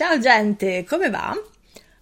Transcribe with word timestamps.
Ciao 0.00 0.18
gente, 0.18 0.82
come 0.84 1.10
va? 1.10 1.38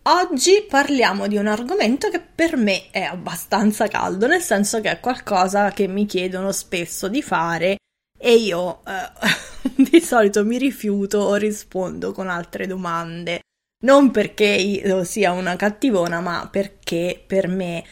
Oggi 0.02 0.64
parliamo 0.68 1.26
di 1.26 1.36
un 1.36 1.48
argomento 1.48 2.08
che 2.10 2.20
per 2.20 2.56
me 2.56 2.92
è 2.92 3.00
abbastanza 3.00 3.88
caldo, 3.88 4.28
nel 4.28 4.40
senso 4.40 4.80
che 4.80 4.88
è 4.88 5.00
qualcosa 5.00 5.72
che 5.72 5.88
mi 5.88 6.06
chiedono 6.06 6.52
spesso 6.52 7.08
di 7.08 7.22
fare 7.22 7.78
e 8.16 8.34
io 8.36 8.82
eh, 8.86 9.72
di 9.90 10.00
solito 10.00 10.44
mi 10.44 10.58
rifiuto 10.58 11.18
o 11.18 11.34
rispondo 11.34 12.12
con 12.12 12.28
altre 12.28 12.68
domande. 12.68 13.40
Non 13.82 14.12
perché 14.12 14.46
io 14.46 15.02
sia 15.02 15.32
una 15.32 15.56
cattivona, 15.56 16.20
ma 16.20 16.48
perché 16.48 17.20
per 17.26 17.48
me 17.48 17.82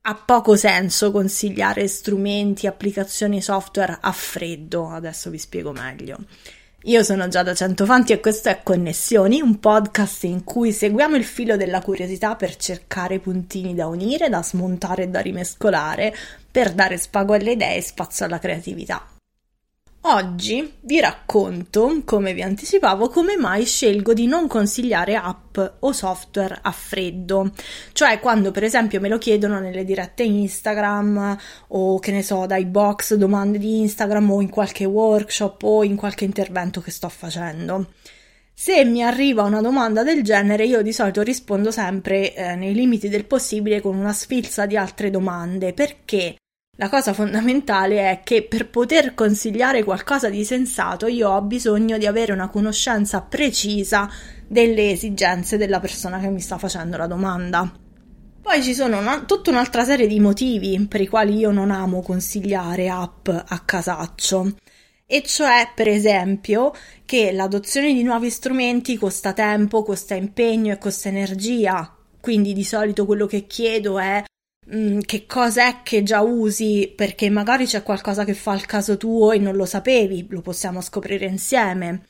ha 0.00 0.14
poco 0.14 0.56
senso 0.56 1.10
consigliare 1.10 1.86
strumenti, 1.86 2.66
applicazioni 2.66 3.42
software 3.42 3.98
a 4.00 4.12
freddo. 4.12 4.88
Adesso 4.88 5.28
vi 5.28 5.38
spiego 5.38 5.72
meglio. 5.72 6.16
Io 6.84 7.02
sono 7.02 7.28
Giada 7.28 7.52
Centofanti 7.52 8.14
e 8.14 8.20
questo 8.20 8.48
è 8.48 8.60
Connessioni, 8.62 9.42
un 9.42 9.60
podcast 9.60 10.24
in 10.24 10.44
cui 10.44 10.72
seguiamo 10.72 11.14
il 11.14 11.24
filo 11.24 11.58
della 11.58 11.82
curiosità 11.82 12.36
per 12.36 12.56
cercare 12.56 13.18
puntini 13.18 13.74
da 13.74 13.86
unire, 13.86 14.30
da 14.30 14.42
smontare 14.42 15.02
e 15.02 15.08
da 15.08 15.20
rimescolare, 15.20 16.14
per 16.50 16.72
dare 16.72 16.96
spago 16.96 17.34
alle 17.34 17.52
idee 17.52 17.76
e 17.76 17.82
spazio 17.82 18.24
alla 18.24 18.38
creatività. 18.38 19.19
Oggi 20.04 20.78
vi 20.80 20.98
racconto, 20.98 22.00
come 22.06 22.32
vi 22.32 22.40
anticipavo, 22.40 23.10
come 23.10 23.36
mai 23.36 23.66
scelgo 23.66 24.14
di 24.14 24.26
non 24.26 24.48
consigliare 24.48 25.14
app 25.14 25.58
o 25.80 25.92
software 25.92 26.58
a 26.62 26.70
freddo, 26.72 27.52
cioè 27.92 28.18
quando 28.18 28.50
per 28.50 28.64
esempio 28.64 28.98
me 28.98 29.10
lo 29.10 29.18
chiedono 29.18 29.60
nelle 29.60 29.84
dirette 29.84 30.22
Instagram 30.22 31.36
o 31.68 31.98
che 31.98 32.12
ne 32.12 32.22
so 32.22 32.46
dai 32.46 32.64
box 32.64 33.14
domande 33.14 33.58
di 33.58 33.80
Instagram 33.80 34.30
o 34.30 34.40
in 34.40 34.48
qualche 34.48 34.86
workshop 34.86 35.62
o 35.64 35.84
in 35.84 35.96
qualche 35.96 36.24
intervento 36.24 36.80
che 36.80 36.90
sto 36.90 37.10
facendo. 37.10 37.92
Se 38.54 38.82
mi 38.86 39.02
arriva 39.02 39.42
una 39.42 39.60
domanda 39.60 40.02
del 40.02 40.22
genere, 40.22 40.64
io 40.64 40.80
di 40.80 40.94
solito 40.94 41.20
rispondo 41.20 41.70
sempre 41.70 42.34
eh, 42.34 42.56
nei 42.56 42.72
limiti 42.72 43.10
del 43.10 43.26
possibile 43.26 43.82
con 43.82 43.96
una 43.96 44.14
sfilza 44.14 44.64
di 44.64 44.78
altre 44.78 45.10
domande, 45.10 45.74
perché 45.74 46.36
la 46.80 46.88
cosa 46.88 47.12
fondamentale 47.12 48.10
è 48.10 48.20
che 48.24 48.42
per 48.42 48.70
poter 48.70 49.12
consigliare 49.12 49.84
qualcosa 49.84 50.30
di 50.30 50.46
sensato 50.46 51.08
io 51.08 51.28
ho 51.28 51.42
bisogno 51.42 51.98
di 51.98 52.06
avere 52.06 52.32
una 52.32 52.48
conoscenza 52.48 53.20
precisa 53.20 54.10
delle 54.46 54.90
esigenze 54.90 55.58
della 55.58 55.78
persona 55.78 56.18
che 56.18 56.30
mi 56.30 56.40
sta 56.40 56.56
facendo 56.56 56.96
la 56.96 57.06
domanda. 57.06 57.70
Poi 58.40 58.62
ci 58.62 58.72
sono 58.72 58.98
una, 58.98 59.24
tutta 59.24 59.50
un'altra 59.50 59.84
serie 59.84 60.06
di 60.06 60.20
motivi 60.20 60.86
per 60.88 61.02
i 61.02 61.06
quali 61.06 61.36
io 61.36 61.50
non 61.50 61.70
amo 61.70 62.00
consigliare 62.00 62.88
app 62.88 63.28
a 63.28 63.58
casaccio. 63.62 64.56
E 65.04 65.22
cioè, 65.22 65.72
per 65.74 65.86
esempio, 65.86 66.72
che 67.04 67.30
l'adozione 67.32 67.92
di 67.92 68.02
nuovi 68.02 68.30
strumenti 68.30 68.96
costa 68.96 69.34
tempo, 69.34 69.82
costa 69.82 70.14
impegno 70.14 70.72
e 70.72 70.78
costa 70.78 71.08
energia. 71.08 71.94
Quindi 72.18 72.54
di 72.54 72.64
solito 72.64 73.04
quello 73.04 73.26
che 73.26 73.46
chiedo 73.46 73.98
è 73.98 74.24
Mm, 74.72 75.00
che 75.00 75.26
cosa 75.26 75.66
è 75.66 75.76
che 75.82 76.04
già 76.04 76.20
usi 76.20 76.92
perché 76.94 77.28
magari 77.28 77.66
c'è 77.66 77.82
qualcosa 77.82 78.24
che 78.24 78.34
fa 78.34 78.52
al 78.52 78.66
caso 78.66 78.96
tuo 78.96 79.32
e 79.32 79.38
non 79.38 79.56
lo 79.56 79.64
sapevi, 79.64 80.26
lo 80.30 80.42
possiamo 80.42 80.80
scoprire 80.80 81.26
insieme. 81.26 82.02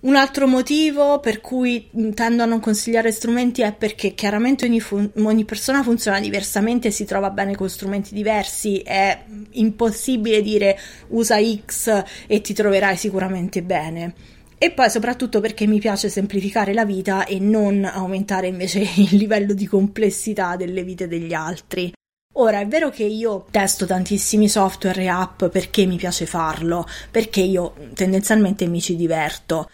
Un 0.00 0.16
altro 0.16 0.46
motivo 0.48 1.20
per 1.20 1.40
cui 1.40 1.88
mm, 1.96 2.10
tendo 2.10 2.42
a 2.42 2.46
non 2.46 2.58
consigliare 2.60 3.12
strumenti 3.12 3.62
è 3.62 3.72
perché 3.72 4.12
chiaramente 4.14 4.66
ogni, 4.66 4.80
fun- 4.80 5.10
ogni, 5.18 5.44
persona 5.44 5.82
funziona 5.84 6.20
diversamente 6.20 6.88
e 6.88 6.90
si 6.90 7.04
trova 7.04 7.30
bene 7.30 7.54
con 7.54 7.68
strumenti 7.70 8.12
diversi. 8.12 8.80
È 8.80 9.24
impossibile 9.52 10.42
dire 10.42 10.78
usa 11.08 11.36
X 11.40 12.02
e 12.26 12.40
ti 12.40 12.52
troverai 12.54 12.96
sicuramente 12.96 13.62
bene. 13.62 14.33
E 14.58 14.70
poi 14.70 14.88
soprattutto 14.88 15.40
perché 15.40 15.66
mi 15.66 15.78
piace 15.78 16.08
semplificare 16.08 16.72
la 16.72 16.84
vita 16.84 17.26
e 17.26 17.38
non 17.38 17.84
aumentare 17.84 18.46
invece 18.46 18.80
il 18.96 19.16
livello 19.16 19.52
di 19.54 19.66
complessità 19.66 20.56
delle 20.56 20.82
vite 20.82 21.08
degli 21.08 21.32
altri. 21.32 21.92
Ora 22.36 22.60
è 22.60 22.66
vero 22.66 22.90
che 22.90 23.04
io 23.04 23.46
testo 23.50 23.86
tantissimi 23.86 24.48
software 24.48 25.02
e 25.02 25.06
app 25.06 25.44
perché 25.44 25.86
mi 25.86 25.96
piace 25.96 26.26
farlo, 26.26 26.84
perché 27.10 27.40
io 27.40 27.74
tendenzialmente 27.94 28.66
mi 28.66 28.80
ci 28.80 28.96
diverto. 28.96 29.70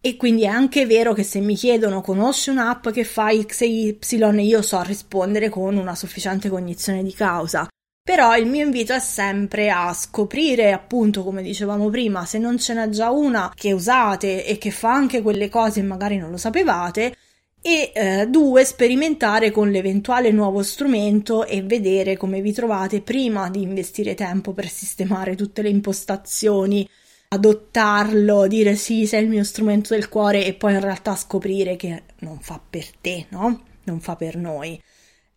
E 0.00 0.16
quindi 0.16 0.42
è 0.42 0.46
anche 0.46 0.86
vero 0.86 1.12
che 1.12 1.22
se 1.22 1.40
mi 1.40 1.54
chiedono 1.54 2.00
conosci 2.00 2.50
un'app 2.50 2.88
che 2.88 3.04
fa 3.04 3.30
X 3.38 3.60
e 3.60 3.66
Y, 3.66 3.98
io 4.40 4.62
so 4.62 4.80
rispondere 4.82 5.50
con 5.50 5.76
una 5.76 5.94
sufficiente 5.94 6.48
cognizione 6.48 7.02
di 7.02 7.12
causa. 7.12 7.68
Però 8.10 8.36
il 8.36 8.46
mio 8.46 8.64
invito 8.64 8.92
è 8.92 8.98
sempre 8.98 9.70
a 9.70 9.92
scoprire, 9.92 10.72
appunto, 10.72 11.22
come 11.22 11.42
dicevamo 11.42 11.88
prima, 11.90 12.24
se 12.24 12.38
non 12.38 12.58
ce 12.58 12.74
n'è 12.74 12.88
già 12.88 13.12
una 13.12 13.52
che 13.54 13.70
usate 13.70 14.44
e 14.44 14.58
che 14.58 14.72
fa 14.72 14.92
anche 14.92 15.22
quelle 15.22 15.48
cose 15.48 15.78
e 15.78 15.84
magari 15.84 16.16
non 16.16 16.32
lo 16.32 16.36
sapevate, 16.36 17.14
e 17.62 17.92
eh, 17.94 18.26
due, 18.26 18.64
sperimentare 18.64 19.52
con 19.52 19.70
l'eventuale 19.70 20.32
nuovo 20.32 20.64
strumento 20.64 21.46
e 21.46 21.62
vedere 21.62 22.16
come 22.16 22.40
vi 22.40 22.52
trovate 22.52 23.00
prima 23.00 23.48
di 23.48 23.62
investire 23.62 24.16
tempo 24.16 24.52
per 24.54 24.66
sistemare 24.66 25.36
tutte 25.36 25.62
le 25.62 25.68
impostazioni, 25.68 26.88
adottarlo, 27.28 28.48
dire 28.48 28.74
sì, 28.74 29.06
sei 29.06 29.22
il 29.22 29.28
mio 29.28 29.44
strumento 29.44 29.94
del 29.94 30.08
cuore 30.08 30.44
e 30.44 30.54
poi 30.54 30.72
in 30.72 30.80
realtà 30.80 31.14
scoprire 31.14 31.76
che 31.76 32.02
non 32.18 32.40
fa 32.40 32.60
per 32.68 32.86
te, 33.00 33.26
no? 33.28 33.62
Non 33.84 34.00
fa 34.00 34.16
per 34.16 34.34
noi. 34.34 34.82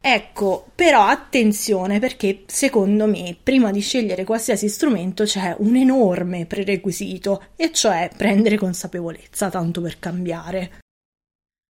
Ecco, 0.06 0.66
però 0.76 1.06
attenzione 1.06 2.00
perché 2.00 2.44
secondo 2.48 3.08
me 3.08 3.38
prima 3.42 3.72
di 3.72 3.80
scegliere 3.80 4.26
qualsiasi 4.26 4.68
strumento 4.68 5.24
c'è 5.24 5.56
un 5.60 5.78
enorme 5.78 6.46
prerequisito, 6.46 7.42
e 7.56 7.72
cioè 7.72 8.10
prendere 8.18 8.58
consapevolezza, 8.58 9.50
tanto 9.50 9.80
per 9.80 10.00
cambiare. 10.00 10.82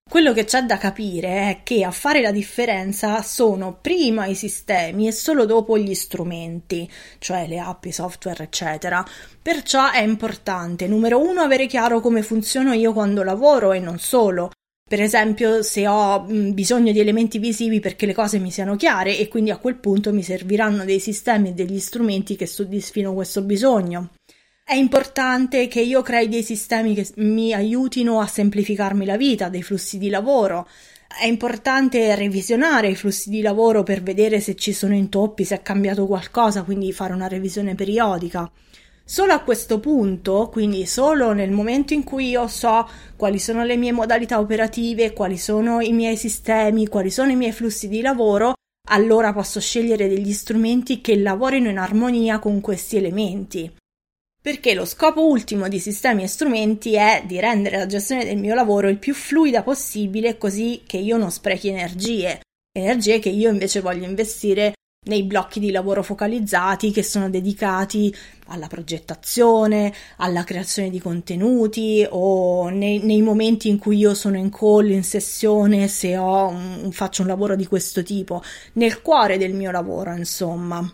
Quello 0.10 0.34
che 0.34 0.46
c'è 0.46 0.64
da 0.64 0.80
capire 0.80 1.50
è 1.50 1.60
che 1.62 1.84
a 1.84 1.92
fare 1.92 2.22
la 2.22 2.32
differenza 2.32 3.22
sono 3.22 3.78
prima 3.80 4.26
i 4.26 4.34
sistemi 4.34 5.08
e 5.08 5.12
solo 5.12 5.46
dopo 5.46 5.78
gli 5.78 5.94
strumenti, 5.94 6.90
cioè 7.20 7.48
le 7.48 7.60
app, 7.60 7.86
i 7.86 7.92
software, 7.92 8.46
eccetera. 8.46 9.06
Perciò 9.44 9.92
è 9.92 10.02
importante, 10.02 10.88
numero 10.88 11.20
uno, 11.20 11.42
avere 11.42 11.68
chiaro 11.68 12.00
come 12.00 12.24
funziono 12.24 12.74
io 12.74 12.94
quando 12.94 13.22
lavoro 13.22 13.74
e 13.74 13.80
non 13.80 14.00
solo, 14.00 14.50
per 14.86 15.02
esempio, 15.02 15.64
se 15.64 15.88
ho 15.88 16.20
bisogno 16.28 16.92
di 16.92 17.00
elementi 17.00 17.40
visivi 17.40 17.80
perché 17.80 18.06
le 18.06 18.14
cose 18.14 18.38
mi 18.38 18.52
siano 18.52 18.76
chiare 18.76 19.18
e 19.18 19.28
quindi 19.28 19.50
a 19.50 19.58
quel 19.58 19.78
punto 19.78 20.14
mi 20.14 20.22
serviranno 20.22 20.86
dei 20.86 21.00
sistemi 21.00 21.50
e 21.50 21.54
degli 21.54 21.80
strumenti 21.80 22.36
che 22.36 22.46
soddisfino 22.46 23.14
questo 23.14 23.42
bisogno. 23.42 24.12
È 24.66 24.76
importante 24.76 25.68
che 25.68 25.82
io 25.82 26.02
crei 26.02 26.30
dei 26.30 26.44
sistemi 26.44 26.94
che 26.94 27.10
mi 27.16 27.54
aiutino 27.54 28.20
a 28.20 28.28
semplificarmi 28.28 29.04
la 29.06 29.18
vita, 29.18 29.50
dei 29.50 29.64
flussi 29.64 29.98
di 29.98 30.10
lavoro. 30.10 30.68
È 31.08 31.26
importante 31.26 32.16
revisionare 32.16 32.90
i 32.90 32.96
flussi 32.96 33.30
di 33.30 33.42
lavoro 33.42 33.84
per 33.84 34.04
vedere 34.04 34.40
se 34.40 34.56
ci 34.56 34.74
sono 34.74 34.94
intoppi, 34.94 35.44
se 35.44 35.56
è 35.56 35.62
cambiato 35.62 36.06
qualcosa, 36.06 36.64
quindi 36.64 36.94
fare 36.94 37.14
una 37.14 37.28
revisione 37.28 37.76
periodica. 37.76 38.50
Solo 39.06 39.34
a 39.34 39.42
questo 39.42 39.80
punto, 39.80 40.50
quindi 40.50 40.86
solo 40.86 41.34
nel 41.34 41.52
momento 41.52 41.94
in 41.94 42.04
cui 42.04 42.30
io 42.30 42.48
so 42.48 42.88
quali 43.18 43.38
sono 43.38 43.66
le 43.66 43.76
mie 43.76 43.92
modalità 43.92 44.40
operative, 44.40 45.12
quali 45.12 45.38
sono 45.38 45.82
i 45.82 45.92
miei 45.92 46.16
sistemi, 46.16 46.88
quali 46.88 47.12
sono 47.12 47.30
i 47.30 47.36
miei 47.36 47.52
flussi 47.52 47.90
di 47.90 48.00
lavoro, 48.00 48.54
allora 48.90 49.34
posso 49.34 49.60
scegliere 49.60 50.08
degli 50.08 50.32
strumenti 50.32 51.02
che 51.02 51.18
lavorino 51.18 51.70
in 51.70 51.78
armonia 51.78 52.40
con 52.40 52.62
questi 52.62 52.96
elementi. 52.96 53.70
Perché 54.42 54.74
lo 54.74 54.86
scopo 54.86 55.26
ultimo 55.26 55.68
di 55.68 55.80
sistemi 55.80 56.24
e 56.24 56.28
strumenti 56.28 56.96
è 56.96 57.24
di 57.26 57.40
rendere 57.40 57.78
la 57.78 57.86
gestione 57.86 58.26
del 58.26 58.38
mio 58.38 58.56
lavoro 58.56 58.90
il 58.90 58.98
più 58.98 59.14
fluida 59.14 59.64
possibile 59.64 60.38
così 60.38 60.84
che 60.86 60.98
io 60.98 61.18
non 61.18 61.32
sprechi 61.32 61.70
energie, 61.70 62.42
energie 62.78 63.20
che 63.20 63.30
io 63.30 63.50
invece 63.50 63.80
voglio 63.80 64.06
investire 64.06 64.74
nei 65.04 65.24
blocchi 65.24 65.60
di 65.60 65.72
lavoro 65.72 66.04
focalizzati 66.04 66.92
che 66.92 67.04
sono 67.04 67.30
dedicati 67.30 68.14
alla 68.48 68.68
progettazione, 68.68 69.94
alla 70.18 70.44
creazione 70.44 70.90
di 70.90 71.00
contenuti 71.00 72.06
o 72.10 72.70
nei, 72.70 73.00
nei 73.00 73.22
momenti 73.22 73.70
in 73.70 73.80
cui 73.80 73.98
io 73.98 74.14
sono 74.14 74.38
in 74.38 74.50
call, 74.50 74.90
in 74.92 75.04
sessione, 75.04 75.88
se 75.88 76.16
un, 76.16 76.90
faccio 76.92 77.22
un 77.22 77.28
lavoro 77.28 77.56
di 77.56 77.66
questo 77.66 78.04
tipo, 78.04 78.44
nel 78.74 79.02
cuore 79.02 79.38
del 79.38 79.54
mio 79.54 79.72
lavoro, 79.72 80.16
insomma. 80.16 80.94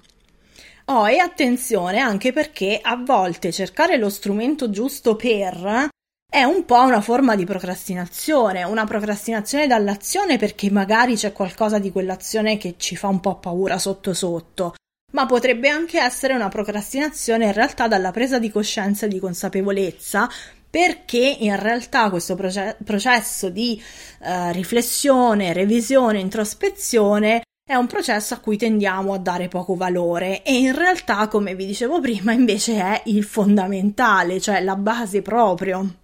Oh, 0.85 1.07
e 1.07 1.19
attenzione 1.19 1.99
anche 1.99 2.33
perché 2.33 2.79
a 2.81 2.95
volte 2.95 3.51
cercare 3.51 3.97
lo 3.97 4.09
strumento 4.09 4.71
giusto 4.71 5.15
per 5.15 5.89
è 6.29 6.43
un 6.43 6.63
po' 6.63 6.81
una 6.81 7.01
forma 7.01 7.35
di 7.35 7.43
procrastinazione, 7.43 8.63
una 8.63 8.85
procrastinazione 8.85 9.65
dall'azione 9.65 10.37
perché 10.37 10.69
magari 10.69 11.15
c'è 11.15 11.31
qualcosa 11.31 11.79
di 11.79 11.91
quell'azione 11.91 12.57
che 12.57 12.75
ci 12.77 12.95
fa 12.95 13.07
un 13.07 13.19
po' 13.19 13.39
paura 13.39 13.79
sotto 13.79 14.13
sotto, 14.13 14.75
ma 15.13 15.25
potrebbe 15.25 15.69
anche 15.69 15.99
essere 15.99 16.35
una 16.35 16.47
procrastinazione 16.47 17.45
in 17.45 17.53
realtà 17.53 17.87
dalla 17.87 18.11
presa 18.11 18.37
di 18.37 18.51
coscienza 18.51 19.07
e 19.07 19.09
di 19.09 19.17
consapevolezza 19.17 20.29
perché 20.69 21.37
in 21.39 21.59
realtà 21.59 22.11
questo 22.11 22.35
proce- 22.35 22.77
processo 22.85 23.49
di 23.49 23.81
uh, 24.19 24.51
riflessione, 24.51 25.51
revisione, 25.51 26.19
introspezione 26.19 27.41
è 27.67 27.73
un 27.73 27.87
processo 27.87 28.35
a 28.35 28.37
cui 28.39 28.55
tendiamo 28.55 29.13
a 29.13 29.17
dare 29.17 29.47
poco 29.47 29.75
valore 29.75 30.43
e 30.43 30.57
in 30.57 30.75
realtà, 30.75 31.27
come 31.27 31.55
vi 31.55 31.65
dicevo 31.65 31.99
prima, 31.99 32.33
invece 32.33 32.79
è 32.79 33.01
il 33.05 33.23
fondamentale, 33.23 34.39
cioè 34.39 34.61
la 34.61 34.75
base 34.75 35.23
proprio. 35.23 35.98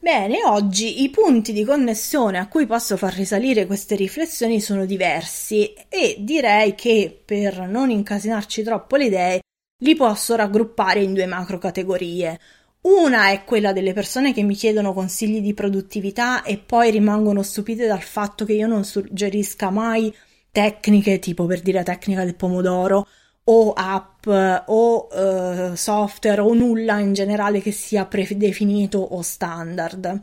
Bene, 0.00 0.44
oggi 0.44 1.02
i 1.02 1.10
punti 1.10 1.52
di 1.52 1.64
connessione 1.64 2.38
a 2.38 2.46
cui 2.46 2.66
posso 2.66 2.96
far 2.96 3.12
risalire 3.14 3.66
queste 3.66 3.96
riflessioni 3.96 4.60
sono 4.60 4.86
diversi 4.86 5.72
e 5.88 6.16
direi 6.20 6.76
che 6.76 7.20
per 7.24 7.66
non 7.66 7.90
incasinarci 7.90 8.62
troppo 8.62 8.94
le 8.94 9.06
idee 9.06 9.40
li 9.82 9.96
posso 9.96 10.36
raggruppare 10.36 11.02
in 11.02 11.14
due 11.14 11.26
macro 11.26 11.58
categorie. 11.58 12.38
Una 12.82 13.30
è 13.30 13.42
quella 13.42 13.72
delle 13.72 13.92
persone 13.92 14.32
che 14.32 14.44
mi 14.44 14.54
chiedono 14.54 14.92
consigli 14.92 15.40
di 15.40 15.52
produttività 15.52 16.42
e 16.42 16.58
poi 16.58 16.92
rimangono 16.92 17.42
stupite 17.42 17.88
dal 17.88 18.02
fatto 18.02 18.44
che 18.44 18.52
io 18.52 18.68
non 18.68 18.84
suggerisca 18.84 19.70
mai 19.70 20.14
tecniche, 20.52 21.18
tipo 21.18 21.44
per 21.46 21.60
dire 21.60 21.82
tecnica 21.82 22.24
del 22.24 22.36
pomodoro, 22.36 23.08
o 23.50 23.72
app 23.72 24.26
o 24.26 25.08
uh, 25.10 25.74
software 25.74 26.40
o 26.40 26.52
nulla 26.52 26.98
in 26.98 27.12
generale 27.12 27.60
che 27.60 27.72
sia 27.72 28.04
predefinito 28.04 28.98
o 28.98 29.22
standard. 29.22 30.22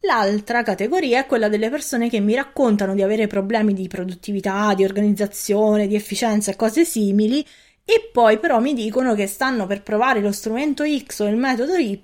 L'altra 0.00 0.62
categoria 0.62 1.20
è 1.20 1.26
quella 1.26 1.48
delle 1.48 1.70
persone 1.70 2.08
che 2.08 2.20
mi 2.20 2.34
raccontano 2.34 2.94
di 2.94 3.02
avere 3.02 3.26
problemi 3.26 3.72
di 3.72 3.88
produttività, 3.88 4.74
di 4.74 4.84
organizzazione, 4.84 5.86
di 5.86 5.94
efficienza 5.94 6.50
e 6.50 6.56
cose 6.56 6.84
simili 6.84 7.44
e 7.84 8.10
poi 8.12 8.38
però 8.38 8.60
mi 8.60 8.74
dicono 8.74 9.14
che 9.14 9.26
stanno 9.26 9.66
per 9.66 9.82
provare 9.82 10.20
lo 10.20 10.32
strumento 10.32 10.84
X 10.84 11.20
o 11.20 11.26
il 11.26 11.36
metodo 11.36 11.76
Y 11.76 12.00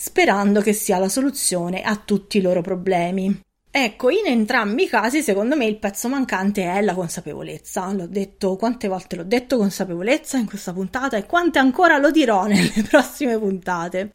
sperando 0.00 0.60
che 0.62 0.72
sia 0.72 0.98
la 0.98 1.08
soluzione 1.08 1.82
a 1.82 1.96
tutti 1.96 2.38
i 2.38 2.42
loro 2.42 2.62
problemi. 2.62 3.38
Ecco, 3.72 4.10
in 4.10 4.26
entrambi 4.26 4.82
i 4.82 4.88
casi, 4.88 5.22
secondo 5.22 5.56
me, 5.56 5.64
il 5.64 5.78
pezzo 5.78 6.08
mancante 6.08 6.64
è 6.64 6.80
la 6.80 6.92
consapevolezza. 6.92 7.92
L'ho 7.92 8.08
detto 8.08 8.56
quante 8.56 8.88
volte 8.88 9.14
l'ho 9.14 9.22
detto 9.22 9.58
consapevolezza 9.58 10.38
in 10.38 10.46
questa 10.46 10.72
puntata 10.72 11.16
e 11.16 11.24
quante 11.24 11.60
ancora 11.60 11.96
lo 11.98 12.10
dirò 12.10 12.46
nelle 12.50 12.82
prossime 12.88 13.38
puntate. 13.38 14.14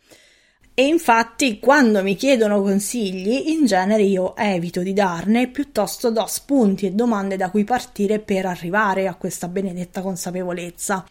E 0.74 0.86
infatti, 0.88 1.60
quando 1.60 2.04
mi 2.04 2.18
chiedono 2.18 2.62
consigli, 2.62 3.50
in 3.52 3.66
genere 3.66 4.04
io 4.04 4.36
evito 4.36 4.82
di 4.82 4.92
darne, 4.92 5.48
piuttosto 5.48 6.12
do 6.12 6.26
spunti 6.26 6.86
e 6.86 6.92
domande 6.92 7.38
da 7.38 7.50
cui 7.50 7.64
partire 7.64 8.20
per 8.20 8.46
arrivare 8.46 9.08
a 9.08 9.16
questa 9.16 9.48
benedetta 9.48 10.02
consapevolezza. 10.02 11.06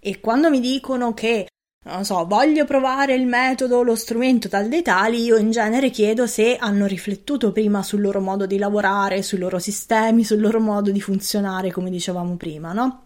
E 0.00 0.18
quando 0.18 0.50
mi 0.50 0.58
dicono 0.58 1.14
che 1.14 1.46
non 1.92 2.04
so, 2.04 2.24
voglio 2.26 2.64
provare 2.64 3.14
il 3.14 3.26
metodo, 3.26 3.82
lo 3.82 3.94
strumento 3.94 4.48
tal 4.48 4.68
dei 4.68 4.80
tali, 4.80 5.22
io 5.22 5.36
in 5.36 5.50
genere 5.50 5.90
chiedo 5.90 6.26
se 6.26 6.56
hanno 6.56 6.86
riflettuto 6.86 7.52
prima 7.52 7.82
sul 7.82 8.00
loro 8.00 8.20
modo 8.20 8.46
di 8.46 8.56
lavorare, 8.56 9.22
sui 9.22 9.36
loro 9.38 9.58
sistemi, 9.58 10.24
sul 10.24 10.40
loro 10.40 10.60
modo 10.60 10.90
di 10.90 11.00
funzionare, 11.00 11.70
come 11.70 11.90
dicevamo 11.90 12.36
prima, 12.36 12.72
no? 12.72 13.02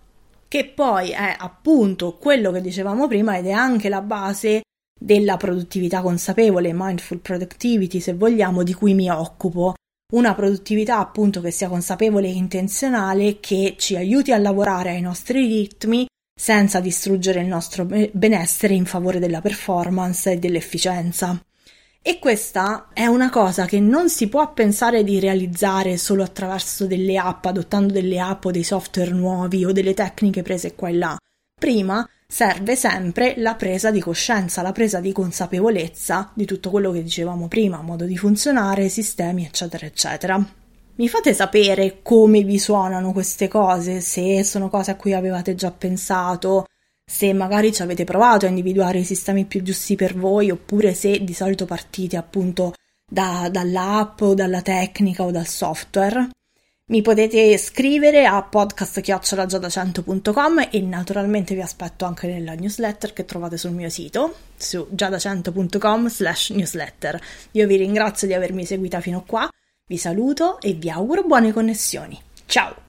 Che 0.46 0.72
poi 0.75 1.10
è 1.10 1.34
appunto 1.36 2.16
quello 2.19 2.52
che 2.52 2.60
dicevamo 2.60 3.08
prima 3.08 3.36
ed 3.36 3.46
è 3.46 3.50
anche 3.50 3.88
la 3.88 4.00
base 4.00 4.62
della 4.98 5.36
produttività 5.36 6.00
consapevole, 6.00 6.72
mindful 6.72 7.19
productivity, 7.19 8.00
se 8.00 8.14
vogliamo, 8.14 8.62
di 8.62 8.74
cui 8.74 8.94
mi 8.94 9.10
occupo. 9.10 9.74
Una 10.12 10.34
produttività 10.34 10.98
appunto 10.98 11.40
che 11.40 11.50
sia 11.50 11.69
consapevole 11.69 12.28
e 12.28 12.32
intenzionale, 12.32 13.40
che 13.40 13.74
ci 13.76 13.96
aiuti 13.96 14.32
a 14.32 14.38
lavorare 14.38 14.90
ai 14.90 15.00
nostri 15.00 15.46
ritmi 15.46 16.06
senza 16.40 16.79
distruggere 16.79 17.40
il 17.40 17.49
nostro 17.49 17.85
benessere 17.85 18.73
in 18.73 18.85
favore 18.85 19.19
della 19.19 19.40
performance 19.40 20.31
e 20.31 20.38
dell'efficienza. 20.38 21.37
E 22.00 22.20
questa 22.20 22.90
è 22.93 23.06
una 23.06 23.29
cosa 23.29 23.67
che 23.67 23.81
non 23.81 24.08
si 24.08 24.29
può 24.29 24.52
pensare 24.52 25.02
di 25.02 25.19
realizzare 25.19 25.96
solo 25.96 26.23
attraverso 26.23 26.87
delle 26.87 27.19
app, 27.19 27.44
adottando 27.46 27.93
delle 27.93 28.20
app 28.20 28.44
o 28.44 28.50
dei 28.52 28.62
software 28.62 29.11
nuovi 29.11 29.64
o 29.64 29.73
delle 29.73 29.94
tecniche 29.94 30.43
prese 30.43 30.76
qua 30.76 30.88
e 30.88 30.94
là. 30.94 31.17
Prima 31.58 32.08
serve 32.25 32.76
sempre 32.76 33.34
la 33.38 33.56
presa 33.56 33.91
di 33.91 34.00
coscienza, 34.00 34.62
la 34.62 34.70
presa 34.70 35.00
di 35.00 35.11
consapevolezza 35.11 36.31
di 36.34 36.44
tutto 36.44 36.70
quello 36.70 36.93
che 36.93 37.02
dicevamo 37.02 37.49
prima, 37.49 37.82
modo 37.82 38.05
di 38.05 38.17
funzionare, 38.17 38.88
sistemi, 38.88 39.44
eccetera, 39.44 39.87
eccetera. 39.87 40.68
Mi 40.98 41.08
fate 41.08 41.32
sapere 41.32 42.00
come 42.02 42.42
vi 42.42 42.58
suonano 42.58 43.12
queste 43.12 43.46
cose, 43.46 44.00
se 44.00 44.42
sono 44.42 44.68
cose 44.68 44.90
a 44.90 44.96
cui 44.96 45.14
avevate 45.14 45.54
già 45.54 45.70
pensato, 45.70 46.66
se 47.04 47.32
magari 47.32 47.72
ci 47.72 47.82
avete 47.82 48.02
provato 48.02 48.46
a 48.46 48.48
individuare 48.48 48.98
i 48.98 49.04
sistemi 49.04 49.44
più 49.44 49.62
giusti 49.62 49.94
per 49.94 50.16
voi, 50.16 50.50
oppure 50.50 50.94
se 50.94 51.22
di 51.22 51.34
solito 51.34 51.66
partite 51.66 52.16
appunto 52.16 52.72
da, 53.08 53.48
dall'app 53.48 54.20
o 54.22 54.34
dalla 54.34 54.60
tecnica 54.60 55.22
o 55.22 55.30
dal 55.30 55.46
software. 55.46 56.30
Mi 56.86 57.00
potete 57.00 57.56
scrivere 57.58 58.26
a 58.26 58.42
podcast.giadacento.com 58.42 60.66
e 60.68 60.80
naturalmente 60.80 61.54
vi 61.54 61.60
aspetto 61.60 62.06
anche 62.06 62.26
nella 62.26 62.54
newsletter 62.54 63.12
che 63.12 63.24
trovate 63.24 63.56
sul 63.56 63.70
mio 63.70 63.88
sito 63.88 64.34
su 64.56 64.84
giadacento.com 64.90 66.08
slash 66.08 66.50
newsletter. 66.50 67.20
Io 67.52 67.68
vi 67.68 67.76
ringrazio 67.76 68.26
di 68.26 68.34
avermi 68.34 68.64
seguita 68.64 69.00
fino 69.00 69.18
a 69.18 69.22
qua 69.24 69.48
vi 69.88 69.96
saluto 69.96 70.61
e 70.61 70.75
vi 70.75 70.90
auguro 70.90 71.23
buone 71.23 71.50
connessioni. 71.50 72.20
Ciao! 72.44 72.87